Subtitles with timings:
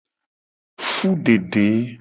[0.89, 1.67] Fudede.